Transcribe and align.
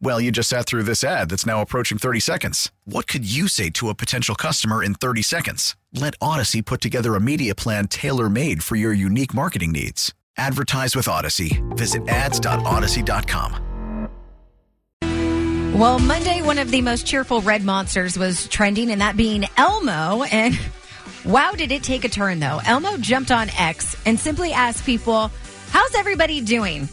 Well, 0.00 0.20
you 0.20 0.30
just 0.30 0.48
sat 0.48 0.66
through 0.66 0.82
this 0.82 1.02
ad 1.02 1.30
that's 1.30 1.46
now 1.46 1.60
approaching 1.62 1.98
30 1.98 2.20
seconds. 2.20 2.70
What 2.84 3.06
could 3.06 3.24
you 3.24 3.48
say 3.48 3.70
to 3.70 3.88
a 3.88 3.94
potential 3.94 4.34
customer 4.34 4.82
in 4.82 4.94
30 4.94 5.22
seconds? 5.22 5.76
Let 5.92 6.14
Odyssey 6.20 6.62
put 6.62 6.80
together 6.80 7.14
a 7.14 7.20
media 7.20 7.54
plan 7.54 7.88
tailor 7.88 8.28
made 8.28 8.62
for 8.62 8.76
your 8.76 8.92
unique 8.92 9.32
marketing 9.32 9.72
needs. 9.72 10.12
Advertise 10.36 10.94
with 10.96 11.08
Odyssey. 11.08 11.62
Visit 11.70 12.06
ads.odyssey.com. 12.08 13.62
Well, 15.74 15.98
Monday, 15.98 16.40
one 16.40 16.58
of 16.58 16.70
the 16.70 16.82
most 16.82 17.04
cheerful 17.04 17.40
red 17.40 17.64
monsters 17.64 18.16
was 18.16 18.46
trending, 18.46 18.92
and 18.92 19.00
that 19.00 19.16
being 19.16 19.44
Elmo. 19.56 20.22
And 20.22 20.56
wow, 21.24 21.50
did 21.50 21.72
it 21.72 21.82
take 21.82 22.04
a 22.04 22.08
turn, 22.08 22.38
though. 22.38 22.60
Elmo 22.64 22.96
jumped 22.96 23.32
on 23.32 23.50
X 23.50 23.96
and 24.06 24.18
simply 24.18 24.52
asked 24.52 24.86
people, 24.86 25.32
How's 25.70 25.96
everybody 25.96 26.40
doing? 26.40 26.88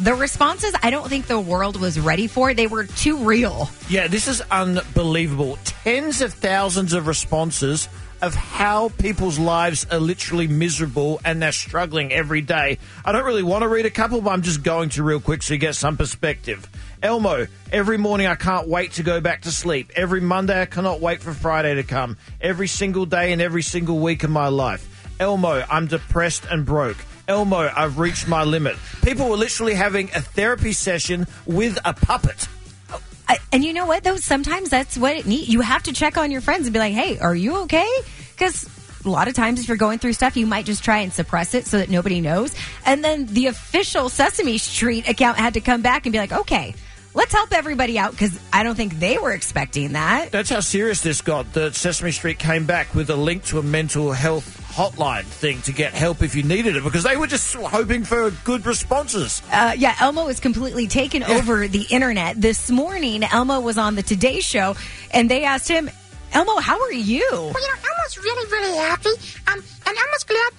The 0.00 0.14
responses, 0.14 0.74
I 0.82 0.90
don't 0.90 1.08
think 1.08 1.26
the 1.26 1.38
world 1.38 1.80
was 1.80 2.00
ready 2.00 2.26
for. 2.26 2.52
They 2.52 2.66
were 2.66 2.84
too 2.84 3.18
real. 3.18 3.70
Yeah, 3.88 4.08
this 4.08 4.26
is 4.26 4.42
unbelievable. 4.50 5.56
Tens 5.64 6.20
of 6.20 6.34
thousands 6.34 6.94
of 6.94 7.06
responses 7.06 7.88
of 8.20 8.34
how 8.34 8.88
people's 8.98 9.38
lives 9.38 9.86
are 9.92 10.00
literally 10.00 10.48
miserable 10.48 11.20
and 11.24 11.40
they're 11.40 11.52
struggling 11.52 12.12
every 12.12 12.40
day. 12.40 12.78
I 13.04 13.12
don't 13.12 13.24
really 13.24 13.44
want 13.44 13.62
to 13.62 13.68
read 13.68 13.86
a 13.86 13.90
couple, 13.90 14.20
but 14.20 14.30
I'm 14.30 14.42
just 14.42 14.64
going 14.64 14.88
to 14.90 15.04
real 15.04 15.20
quick 15.20 15.44
so 15.44 15.54
you 15.54 15.60
get 15.60 15.76
some 15.76 15.96
perspective. 15.96 16.68
Elmo, 17.00 17.46
every 17.70 17.98
morning 17.98 18.26
I 18.26 18.34
can't 18.34 18.66
wait 18.66 18.92
to 18.92 19.04
go 19.04 19.20
back 19.20 19.42
to 19.42 19.52
sleep. 19.52 19.92
Every 19.94 20.20
Monday 20.20 20.60
I 20.60 20.66
cannot 20.66 21.00
wait 21.00 21.22
for 21.22 21.32
Friday 21.32 21.76
to 21.76 21.84
come. 21.84 22.16
Every 22.40 22.66
single 22.66 23.06
day 23.06 23.32
and 23.32 23.40
every 23.40 23.62
single 23.62 24.00
week 24.00 24.24
of 24.24 24.30
my 24.30 24.48
life. 24.48 24.88
Elmo, 25.20 25.62
I'm 25.70 25.86
depressed 25.86 26.46
and 26.50 26.66
broke. 26.66 26.96
Elmo, 27.26 27.70
I've 27.74 27.98
reached 27.98 28.28
my 28.28 28.44
limit. 28.44 28.76
People 29.02 29.28
were 29.28 29.36
literally 29.36 29.74
having 29.74 30.10
a 30.14 30.20
therapy 30.20 30.72
session 30.72 31.26
with 31.46 31.78
a 31.84 31.94
puppet. 31.94 32.48
Oh, 32.90 33.00
I, 33.28 33.38
and 33.52 33.64
you 33.64 33.72
know 33.72 33.86
what, 33.86 34.04
though? 34.04 34.16
Sometimes 34.16 34.70
that's 34.70 34.98
what 34.98 35.16
it 35.16 35.26
needs. 35.26 35.48
You 35.48 35.60
have 35.62 35.84
to 35.84 35.92
check 35.92 36.18
on 36.18 36.30
your 36.30 36.40
friends 36.40 36.66
and 36.66 36.72
be 36.72 36.78
like, 36.78 36.92
hey, 36.92 37.18
are 37.18 37.34
you 37.34 37.62
okay? 37.62 37.88
Because 38.32 38.68
a 39.04 39.10
lot 39.10 39.28
of 39.28 39.34
times 39.34 39.60
if 39.60 39.68
you're 39.68 39.76
going 39.76 39.98
through 39.98 40.12
stuff, 40.12 40.36
you 40.36 40.46
might 40.46 40.66
just 40.66 40.84
try 40.84 40.98
and 40.98 41.12
suppress 41.12 41.54
it 41.54 41.66
so 41.66 41.78
that 41.78 41.90
nobody 41.90 42.20
knows. 42.20 42.54
And 42.84 43.02
then 43.02 43.26
the 43.26 43.46
official 43.46 44.08
Sesame 44.08 44.58
Street 44.58 45.08
account 45.08 45.38
had 45.38 45.54
to 45.54 45.60
come 45.60 45.82
back 45.82 46.06
and 46.06 46.12
be 46.12 46.18
like, 46.18 46.32
okay, 46.32 46.74
let's 47.14 47.32
help 47.32 47.52
everybody 47.52 47.98
out 47.98 48.10
because 48.10 48.38
I 48.52 48.62
don't 48.62 48.74
think 48.74 48.98
they 48.98 49.18
were 49.18 49.32
expecting 49.32 49.92
that. 49.92 50.30
That's 50.30 50.50
how 50.50 50.60
serious 50.60 51.00
this 51.00 51.20
got. 51.20 51.52
That 51.54 51.74
Sesame 51.74 52.12
Street 52.12 52.38
came 52.38 52.66
back 52.66 52.94
with 52.94 53.10
a 53.10 53.16
link 53.16 53.44
to 53.46 53.58
a 53.58 53.62
mental 53.62 54.12
health 54.12 54.63
hotline 54.74 55.24
thing 55.24 55.62
to 55.62 55.72
get 55.72 55.92
help 55.92 56.20
if 56.22 56.34
you 56.34 56.42
needed 56.42 56.74
it 56.74 56.82
because 56.82 57.04
they 57.04 57.16
were 57.16 57.28
just 57.28 57.54
hoping 57.54 58.02
for 58.02 58.30
good 58.42 58.66
responses. 58.66 59.40
Uh, 59.52 59.72
yeah, 59.76 59.94
Elmo 60.00 60.26
is 60.26 60.40
completely 60.40 60.88
taken 60.88 61.22
over 61.22 61.68
the 61.68 61.86
internet. 61.90 62.40
This 62.40 62.70
morning, 62.70 63.22
Elmo 63.22 63.60
was 63.60 63.78
on 63.78 63.94
the 63.94 64.02
Today 64.02 64.40
Show 64.40 64.74
and 65.12 65.30
they 65.30 65.44
asked 65.44 65.68
him, 65.68 65.88
Elmo, 66.32 66.58
how 66.58 66.80
are 66.82 66.92
you? 66.92 67.24
Well, 67.30 67.46
you 67.46 67.52
know, 67.52 67.88
Elmo's 67.88 68.18
really, 68.18 68.50
really 68.50 68.76
happy. 68.76 69.10
Um, 69.46 69.62
and 69.86 69.96
Elmo's 69.96 70.24
glad 70.24 70.52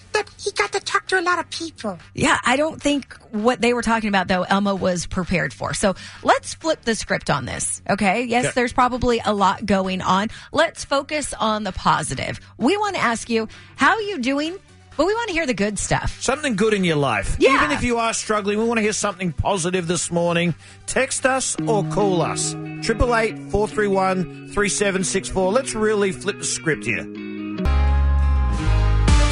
talk 1.07 1.19
to 1.19 1.23
a 1.23 1.27
lot 1.27 1.39
of 1.39 1.49
people. 1.49 1.99
Yeah, 2.13 2.37
I 2.45 2.57
don't 2.57 2.81
think 2.81 3.13
what 3.31 3.61
they 3.61 3.73
were 3.73 3.81
talking 3.81 4.09
about, 4.09 4.27
though, 4.27 4.43
Elmo 4.43 4.75
was 4.75 5.05
prepared 5.05 5.53
for. 5.53 5.73
So 5.73 5.95
let's 6.23 6.53
flip 6.53 6.81
the 6.83 6.95
script 6.95 7.29
on 7.29 7.45
this, 7.45 7.81
okay? 7.89 8.23
Yes, 8.23 8.45
Okay. 8.45 8.53
there's 8.55 8.73
probably 8.73 9.21
a 9.23 9.33
lot 9.33 9.65
going 9.65 10.01
on. 10.01 10.29
Let's 10.51 10.85
focus 10.85 11.33
on 11.33 11.63
the 11.63 11.71
positive. 11.71 12.39
We 12.57 12.77
want 12.77 12.95
to 12.95 13.01
ask 13.01 13.29
you, 13.29 13.47
how 13.75 13.93
are 13.95 14.01
you 14.01 14.19
doing? 14.19 14.57
But 14.97 15.07
we 15.07 15.13
want 15.13 15.27
to 15.27 15.33
hear 15.33 15.45
the 15.45 15.53
good 15.53 15.77
stuff. 15.77 16.21
Something 16.21 16.55
good 16.55 16.73
in 16.73 16.85
your 16.85 16.95
life. 16.95 17.35
Yeah. 17.37 17.55
Even 17.55 17.71
if 17.71 17.83
you 17.83 17.97
are 17.97 18.13
struggling, 18.13 18.59
we 18.59 18.63
want 18.63 18.77
to 18.77 18.81
hear 18.81 18.93
something 18.93 19.33
positive 19.33 19.87
this 19.87 20.09
morning. 20.09 20.55
Text 20.87 21.25
us 21.25 21.57
or 21.67 21.83
call 21.89 22.21
us. 22.21 22.53
888 22.53 23.51
431 23.51 24.23
3764. 24.53 25.51
Let's 25.51 25.75
really 25.75 26.13
flip 26.13 26.37
the 26.37 26.45
script 26.45 26.85
here. 26.85 27.03
We 27.03 27.57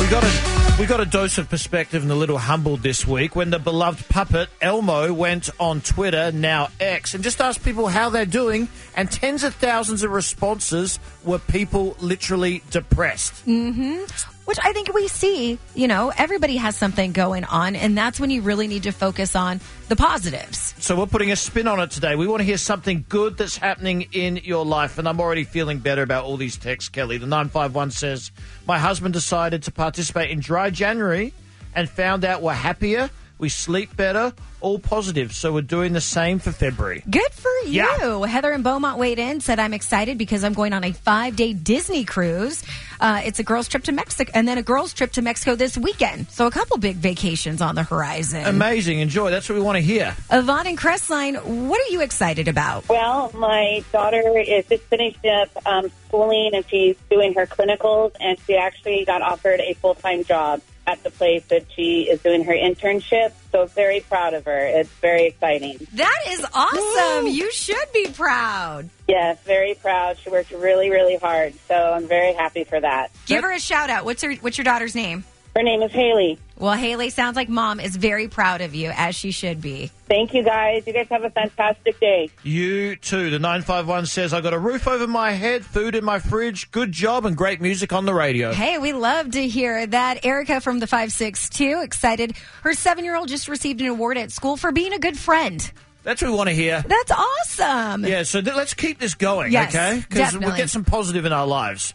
got 0.09 0.25
a 0.25 0.52
we 0.79 0.87
got 0.87 0.99
a 0.99 1.05
dose 1.05 1.37
of 1.37 1.49
perspective 1.49 2.01
and 2.01 2.11
a 2.11 2.15
little 2.15 2.37
humbled 2.37 2.81
this 2.81 3.05
week 3.05 3.35
when 3.35 3.51
the 3.51 3.59
beloved 3.59 4.09
puppet 4.09 4.49
Elmo 4.59 5.13
went 5.13 5.49
on 5.59 5.81
Twitter, 5.81 6.31
now 6.31 6.69
X, 6.79 7.13
and 7.13 7.23
just 7.23 7.39
asked 7.39 7.63
people 7.63 7.87
how 7.87 8.09
they're 8.09 8.25
doing, 8.25 8.67
and 8.95 9.09
tens 9.09 9.43
of 9.43 9.53
thousands 9.53 10.03
of 10.03 10.11
responses 10.11 10.99
were 11.23 11.37
people 11.37 11.95
literally 11.99 12.63
depressed. 12.71 13.45
Mm-hmm. 13.45 14.05
Which 14.45 14.59
I 14.61 14.73
think 14.73 14.93
we 14.93 15.07
see, 15.07 15.57
you 15.73 15.87
know, 15.87 16.11
everybody 16.17 16.57
has 16.57 16.75
something 16.75 17.13
going 17.13 17.45
on, 17.45 17.75
and 17.75 17.97
that's 17.97 18.19
when 18.19 18.29
you 18.29 18.41
really 18.41 18.67
need 18.67 18.83
to 18.83 18.91
focus 18.91 19.35
on 19.35 19.61
the 19.87 19.95
positives. 19.95 20.75
So 20.79 20.97
we're 20.97 21.05
putting 21.05 21.31
a 21.31 21.35
spin 21.35 21.67
on 21.67 21.79
it 21.79 21.91
today. 21.91 22.15
We 22.15 22.27
want 22.27 22.41
to 22.41 22.45
hear 22.45 22.57
something 22.57 23.05
good 23.07 23.37
that's 23.37 23.55
happening 23.55 24.09
in 24.11 24.37
your 24.37 24.65
life, 24.65 24.97
and 24.97 25.07
I'm 25.07 25.21
already 25.21 25.45
feeling 25.45 25.79
better 25.79 26.01
about 26.01 26.25
all 26.25 26.35
these 26.35 26.57
texts, 26.57 26.89
Kelli. 26.89 27.19
The 27.19 27.25
951 27.25 27.91
says, 27.91 28.31
My 28.67 28.79
husband 28.79 29.13
decided 29.13 29.63
to 29.63 29.71
participate 29.71 30.29
in 30.29 30.41
Dry 30.41 30.69
January 30.69 31.33
and 31.73 31.89
found 31.89 32.25
out 32.25 32.41
we're 32.41 32.53
happier, 32.53 33.09
we 33.37 33.49
sleep 33.49 33.95
better, 33.95 34.33
all 34.61 34.79
positive. 34.79 35.33
So 35.33 35.53
we're 35.53 35.61
doing 35.61 35.93
the 35.93 36.01
same 36.01 36.39
for 36.39 36.51
February. 36.51 37.03
Good 37.09 37.31
for 37.31 37.51
you. 37.65 37.83
Yeah. 37.83 38.25
Heather 38.25 38.51
and 38.51 38.63
Beaumont 38.63 38.97
weighed 38.97 39.19
in, 39.19 39.41
said, 39.41 39.59
I'm 39.59 39.73
excited 39.73 40.17
because 40.17 40.43
I'm 40.43 40.53
going 40.53 40.73
on 40.73 40.83
a 40.83 40.93
five 40.93 41.35
day 41.35 41.53
Disney 41.53 42.05
cruise. 42.05 42.63
Uh, 42.99 43.21
it's 43.25 43.39
a 43.39 43.43
girls' 43.43 43.67
trip 43.67 43.83
to 43.83 43.91
Mexico 43.91 44.31
and 44.33 44.47
then 44.47 44.57
a 44.57 44.63
girls' 44.63 44.93
trip 44.93 45.11
to 45.13 45.21
Mexico 45.21 45.55
this 45.55 45.77
weekend. 45.77 46.29
So 46.29 46.47
a 46.47 46.51
couple 46.51 46.77
big 46.77 46.95
vacations 46.97 47.61
on 47.61 47.75
the 47.75 47.83
horizon. 47.83 48.45
Amazing. 48.45 48.99
Enjoy. 48.99 49.29
That's 49.29 49.49
what 49.49 49.55
we 49.55 49.61
want 49.61 49.75
to 49.75 49.81
hear. 49.81 50.15
Yvonne 50.31 50.67
and 50.67 50.77
Crestline, 50.77 51.43
what 51.67 51.81
are 51.81 51.91
you 51.91 52.01
excited 52.01 52.47
about? 52.47 52.87
Well, 52.87 53.31
my 53.33 53.83
daughter 53.91 54.37
is 54.37 54.65
just 54.67 54.83
finished 54.83 55.25
up 55.25 55.49
um, 55.65 55.91
schooling 56.07 56.51
and 56.53 56.63
she's 56.69 56.95
doing 57.09 57.33
her 57.33 57.45
clinicals, 57.45 58.13
and 58.19 58.37
she 58.45 58.55
actually 58.55 59.03
got 59.05 59.21
offered 59.21 59.59
a 59.59 59.73
full 59.73 59.95
time 59.95 60.23
job 60.23 60.61
at 60.85 61.01
the 61.03 61.09
place 61.09 61.45
that 61.45 61.65
she 61.75 62.09
is 62.09 62.21
doing 62.21 62.43
her 62.43 62.53
internship. 62.53 63.31
So 63.51 63.65
very 63.67 64.01
proud 64.01 64.33
of 64.33 64.45
her. 64.45 64.57
It's 64.57 64.89
very 64.89 65.27
exciting. 65.27 65.87
That 65.93 66.19
is 66.29 66.45
awesome. 66.53 67.27
You 67.27 67.51
should 67.51 67.91
be 67.93 68.07
proud. 68.07 68.89
Yes, 69.07 69.39
very 69.43 69.75
proud. 69.75 70.17
She 70.17 70.29
worked 70.29 70.51
really, 70.51 70.89
really 70.89 71.17
hard. 71.17 71.53
So 71.67 71.75
I'm 71.75 72.07
very 72.07 72.33
happy 72.33 72.63
for 72.63 72.79
that. 72.79 73.11
Give 73.25 73.43
her 73.43 73.51
a 73.51 73.59
shout 73.59 73.89
out. 73.89 74.05
What's 74.05 74.23
her 74.23 74.33
what's 74.35 74.57
your 74.57 74.65
daughter's 74.65 74.95
name? 74.95 75.23
Her 75.55 75.61
name 75.61 75.83
is 75.83 75.91
Haley. 75.91 76.39
Well, 76.57 76.73
Haley 76.73 77.09
sounds 77.11 77.35
like 77.35 77.47
mom 77.49 77.79
is 77.79 77.95
very 77.95 78.27
proud 78.27 78.61
of 78.61 78.73
you, 78.73 78.91
as 78.95 79.15
she 79.15 79.31
should 79.31 79.61
be. 79.61 79.91
Thank 80.07 80.33
you 80.33 80.41
guys. 80.43 80.87
You 80.87 80.93
guys 80.93 81.07
have 81.11 81.23
a 81.23 81.29
fantastic 81.29 81.99
day. 81.99 82.29
You 82.43 82.95
too. 82.95 83.29
The 83.29 83.37
951 83.37 84.05
says, 84.07 84.33
I 84.33 84.41
got 84.41 84.53
a 84.53 84.59
roof 84.59 84.87
over 84.87 85.05
my 85.05 85.31
head, 85.31 85.63
food 85.65 85.93
in 85.93 86.03
my 86.03 86.17
fridge, 86.19 86.71
good 86.71 86.91
job, 86.91 87.25
and 87.25 87.35
great 87.35 87.61
music 87.61 87.93
on 87.93 88.05
the 88.05 88.13
radio. 88.13 88.51
Hey, 88.51 88.77
we 88.79 88.93
love 88.93 89.31
to 89.31 89.47
hear 89.47 89.85
that. 89.85 90.25
Erica 90.25 90.59
from 90.61 90.79
the 90.79 90.87
562, 90.87 91.81
excited. 91.83 92.35
Her 92.63 92.73
seven 92.73 93.03
year 93.03 93.15
old 93.15 93.27
just 93.27 93.47
received 93.47 93.81
an 93.81 93.87
award 93.87 94.17
at 94.17 94.31
school 94.31 94.57
for 94.57 94.71
being 94.71 94.93
a 94.93 94.99
good 94.99 95.17
friend. 95.17 95.69
That's 96.03 96.21
what 96.21 96.31
we 96.31 96.37
want 96.37 96.49
to 96.49 96.55
hear. 96.55 96.83
That's 96.85 97.11
awesome. 97.11 98.05
Yeah, 98.05 98.23
so 98.23 98.41
th- 98.41 98.55
let's 98.55 98.73
keep 98.73 98.99
this 98.99 99.15
going, 99.15 99.51
Yes, 99.53 99.73
okay? 99.73 100.03
Because 100.09 100.37
we'll 100.37 100.55
get 100.55 100.69
some 100.69 100.83
positive 100.83 101.25
in 101.25 101.31
our 101.31 101.47
lives. 101.47 101.93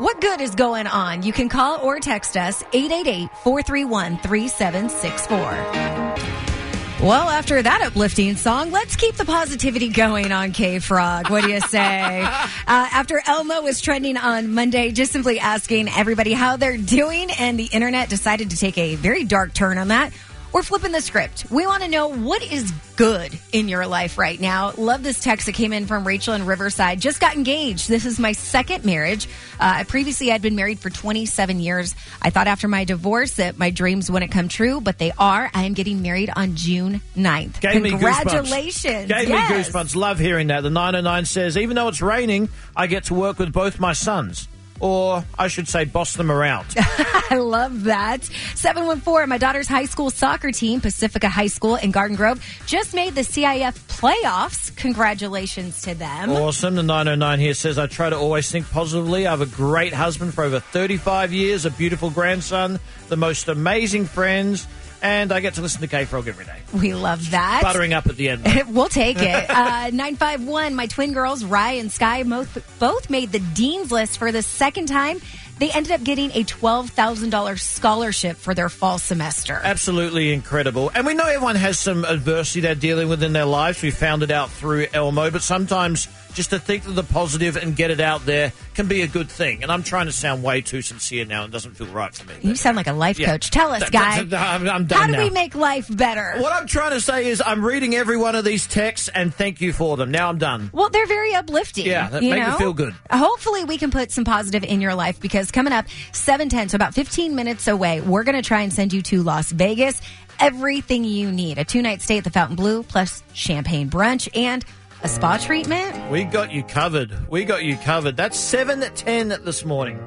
What 0.00 0.20
good 0.22 0.40
is 0.40 0.54
going 0.54 0.86
on? 0.86 1.24
You 1.24 1.32
can 1.34 1.50
call 1.50 1.78
or 1.82 2.00
text 2.00 2.34
us 2.34 2.64
888 2.72 3.28
431 3.44 4.16
3764. 4.16 7.06
Well, 7.06 7.28
after 7.28 7.60
that 7.60 7.82
uplifting 7.82 8.36
song, 8.36 8.70
let's 8.70 8.96
keep 8.96 9.16
the 9.16 9.26
positivity 9.26 9.90
going 9.90 10.32
on 10.32 10.52
K 10.52 10.78
Frog. 10.78 11.28
What 11.28 11.44
do 11.44 11.50
you 11.50 11.60
say? 11.60 12.22
uh, 12.22 12.32
after 12.66 13.20
Elmo 13.26 13.60
was 13.60 13.82
trending 13.82 14.16
on 14.16 14.54
Monday, 14.54 14.90
just 14.90 15.12
simply 15.12 15.38
asking 15.38 15.90
everybody 15.90 16.32
how 16.32 16.56
they're 16.56 16.78
doing, 16.78 17.30
and 17.30 17.58
the 17.58 17.66
internet 17.66 18.08
decided 18.08 18.52
to 18.52 18.56
take 18.56 18.78
a 18.78 18.94
very 18.94 19.24
dark 19.24 19.52
turn 19.52 19.76
on 19.76 19.88
that. 19.88 20.14
We're 20.52 20.62
flipping 20.64 20.90
the 20.90 21.00
script. 21.00 21.46
We 21.50 21.64
want 21.66 21.84
to 21.84 21.88
know 21.88 22.08
what 22.08 22.42
is 22.42 22.72
good 22.96 23.32
in 23.52 23.68
your 23.68 23.86
life 23.86 24.18
right 24.18 24.38
now. 24.38 24.72
Love 24.76 25.02
this 25.04 25.20
text 25.20 25.46
that 25.46 25.54
came 25.54 25.72
in 25.72 25.86
from 25.86 26.04
Rachel 26.06 26.34
in 26.34 26.44
Riverside. 26.44 27.00
Just 27.00 27.20
got 27.20 27.36
engaged. 27.36 27.88
This 27.88 28.04
is 28.04 28.18
my 28.18 28.32
second 28.32 28.84
marriage. 28.84 29.26
Uh, 29.60 29.84
I'd 29.84 30.42
been 30.42 30.56
married 30.56 30.80
for 30.80 30.90
27 30.90 31.60
years. 31.60 31.94
I 32.20 32.30
thought 32.30 32.48
after 32.48 32.66
my 32.66 32.84
divorce 32.84 33.36
that 33.36 33.58
my 33.58 33.70
dreams 33.70 34.10
wouldn't 34.10 34.32
come 34.32 34.48
true, 34.48 34.80
but 34.80 34.98
they 34.98 35.12
are. 35.16 35.50
I 35.54 35.64
am 35.64 35.74
getting 35.74 36.02
married 36.02 36.30
on 36.34 36.56
June 36.56 37.00
9th. 37.16 37.60
Gave 37.60 37.80
me. 37.82 37.90
Congratulations. 37.90 39.06
Gave 39.06 39.28
Yes. 39.28 39.50
me 39.50 39.56
goosebumps. 39.56 39.94
Love 39.94 40.18
hearing 40.18 40.48
that. 40.48 40.62
The 40.62 40.70
909 40.70 41.24
says, 41.26 41.56
even 41.56 41.76
though 41.76 41.88
it's 41.88 42.02
raining, 42.02 42.48
I 42.76 42.88
get 42.88 43.04
to 43.04 43.14
work 43.14 43.38
with 43.38 43.52
both 43.52 43.78
my 43.78 43.92
sons. 43.92 44.48
Or 44.80 45.24
I 45.38 45.48
should 45.48 45.68
say, 45.68 45.84
boss 45.84 46.14
them 46.14 46.30
around. 46.30 46.66
I 46.76 47.36
love 47.36 47.84
that. 47.84 48.24
714, 48.54 49.28
my 49.28 49.38
daughter's 49.38 49.68
high 49.68 49.84
school 49.84 50.10
soccer 50.10 50.50
team, 50.50 50.80
Pacifica 50.80 51.28
High 51.28 51.48
School 51.48 51.76
in 51.76 51.90
Garden 51.90 52.16
Grove, 52.16 52.42
just 52.66 52.94
made 52.94 53.14
the 53.14 53.20
CIF 53.20 53.78
playoffs. 53.88 54.74
Congratulations 54.76 55.82
to 55.82 55.94
them. 55.94 56.30
Awesome. 56.30 56.74
The 56.76 56.82
909 56.82 57.38
here 57.38 57.54
says, 57.54 57.78
I 57.78 57.86
try 57.86 58.10
to 58.10 58.16
always 58.16 58.50
think 58.50 58.68
positively. 58.70 59.26
I 59.26 59.30
have 59.30 59.42
a 59.42 59.46
great 59.46 59.92
husband 59.92 60.34
for 60.34 60.44
over 60.44 60.60
35 60.60 61.32
years, 61.32 61.66
a 61.66 61.70
beautiful 61.70 62.10
grandson, 62.10 62.80
the 63.08 63.16
most 63.16 63.48
amazing 63.48 64.06
friends, 64.06 64.66
and 65.02 65.32
I 65.32 65.40
get 65.40 65.54
to 65.54 65.62
listen 65.62 65.80
to 65.80 65.86
K 65.86 66.04
Frog 66.04 66.28
every 66.28 66.44
day. 66.44 66.58
We 66.72 66.94
love 66.94 67.30
that. 67.30 67.60
Buttering 67.62 67.92
up 67.92 68.06
at 68.06 68.16
the 68.16 68.28
end. 68.28 68.44
we'll 68.68 68.88
take 68.88 69.18
it. 69.20 69.50
Uh, 69.60 69.90
951, 69.92 70.74
my 70.74 70.86
twin 70.86 71.12
girls, 71.12 71.44
Rye 71.44 71.72
and 71.72 71.92
Sky, 71.92 72.22
both, 72.22 72.78
both 72.78 73.10
made 73.10 73.30
the 73.30 73.40
Dean's 73.40 73.92
List 73.92 74.18
for 74.18 74.32
the 74.32 74.42
second 74.42 74.86
time. 74.86 75.20
They 75.60 75.70
ended 75.70 75.92
up 75.92 76.02
getting 76.02 76.30
a 76.32 76.42
$12,000 76.42 77.60
scholarship 77.60 78.36
for 78.38 78.54
their 78.54 78.68
fall 78.70 78.98
semester. 78.98 79.60
Absolutely 79.62 80.32
incredible. 80.32 80.90
And 80.94 81.06
we 81.06 81.12
know 81.14 81.26
everyone 81.26 81.56
has 81.56 81.78
some 81.78 82.04
adversity 82.04 82.60
they're 82.60 82.74
dealing 82.74 83.08
with 83.08 83.22
in 83.22 83.32
their 83.34 83.44
lives. 83.44 83.82
We 83.82 83.90
found 83.90 84.22
it 84.22 84.30
out 84.30 84.50
through 84.50 84.86
Elmo, 84.92 85.30
but 85.30 85.42
sometimes 85.42 86.08
just 86.32 86.50
to 86.50 86.60
think 86.60 86.86
of 86.86 86.94
the 86.94 87.02
positive 87.02 87.56
and 87.56 87.74
get 87.74 87.90
it 87.90 88.00
out 88.00 88.24
there 88.24 88.52
can 88.74 88.86
be 88.86 89.02
a 89.02 89.06
good 89.08 89.28
thing. 89.28 89.62
And 89.64 89.70
I'm 89.72 89.82
trying 89.82 90.06
to 90.06 90.12
sound 90.12 90.42
way 90.44 90.60
too 90.60 90.80
sincere 90.80 91.24
now 91.24 91.44
it 91.44 91.50
doesn't 91.50 91.74
feel 91.74 91.88
right 91.88 92.14
for 92.14 92.24
me. 92.28 92.34
You 92.42 92.54
sound 92.54 92.76
like 92.76 92.86
a 92.86 92.92
life 92.92 93.18
Yeah. 93.18 93.32
coach. 93.32 93.50
Tell 93.50 93.72
us, 93.72 93.90
guy. 93.90 94.20
I'm, 94.20 94.68
I'm 94.68 94.86
done 94.86 94.98
How 95.00 95.06
do 95.08 95.12
now. 95.12 95.24
we 95.24 95.30
make 95.30 95.54
life 95.56 95.88
better? 95.94 96.34
what 96.40 96.52
I'm 96.52 96.66
trying 96.68 96.92
to 96.92 97.00
say 97.00 97.26
is 97.26 97.42
I'm 97.44 97.64
reading 97.64 97.94
every 97.96 98.16
one 98.16 98.36
of 98.36 98.44
these 98.44 98.66
texts 98.68 99.08
and 99.12 99.34
thank 99.34 99.60
you 99.60 99.72
for 99.72 99.96
them. 99.96 100.10
Now 100.12 100.28
I'm 100.28 100.38
done. 100.38 100.70
Well, 100.72 100.88
they're 100.88 101.06
very 101.06 101.34
uplifting. 101.34 101.84
Yeah, 101.86 102.08
that 102.10 102.22
you 102.22 102.30
make 102.30 102.44
me 102.44 102.46
know? 102.48 102.56
feel 102.56 102.72
good. 102.72 102.94
Hopefully, 103.10 103.64
we 103.64 103.76
can 103.76 103.90
put 103.90 104.12
some 104.12 104.24
positive 104.24 104.62
in 104.62 104.80
your 104.80 104.94
life 104.94 105.18
because 105.20 105.49
coming 105.50 105.72
up, 105.72 105.86
710, 106.12 106.70
so 106.70 106.76
about 106.76 106.94
15 106.94 107.34
minutes 107.34 107.68
away, 107.68 108.00
we're 108.00 108.24
going 108.24 108.36
to 108.36 108.42
try 108.42 108.62
and 108.62 108.72
send 108.72 108.92
you 108.92 109.02
to 109.02 109.22
Las 109.22 109.50
Vegas. 109.52 110.00
Everything 110.38 111.04
you 111.04 111.30
need 111.30 111.58
a 111.58 111.64
two 111.64 111.82
night 111.82 112.00
stay 112.02 112.18
at 112.18 112.24
the 112.24 112.30
Fontainebleau, 112.30 112.82
plus 112.82 113.22
champagne 113.34 113.90
brunch 113.90 114.28
and 114.36 114.64
a 115.02 115.08
spa 115.08 115.36
treatment. 115.36 116.10
We 116.10 116.24
got 116.24 116.52
you 116.52 116.62
covered. 116.62 117.12
We 117.30 117.44
got 117.44 117.62
you 117.62 117.76
covered. 117.76 118.16
That's 118.16 118.38
7:10 118.38 119.44
this 119.44 119.64
morning. 119.64 119.98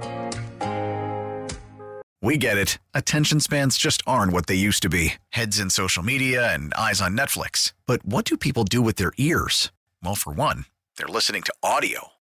We 2.21 2.37
get 2.37 2.57
it. 2.57 2.77
Attention 2.93 3.41
spans 3.41 3.77
just 3.77 4.01
aren't 4.07 4.31
what 4.31 4.47
they 4.47 4.55
used 4.55 4.81
to 4.83 4.89
be 4.89 5.15
heads 5.29 5.59
in 5.59 5.69
social 5.69 6.03
media 6.03 6.53
and 6.53 6.73
eyes 6.73 7.01
on 7.01 7.17
Netflix. 7.17 7.73
But 7.85 8.05
what 8.05 8.23
do 8.23 8.37
people 8.37 8.63
do 8.63 8.81
with 8.81 8.95
their 8.95 9.11
ears? 9.17 9.73
Well, 10.01 10.15
for 10.15 10.31
one, 10.31 10.65
they're 10.97 11.07
listening 11.07 11.41
to 11.43 11.53
audio. 11.61 12.12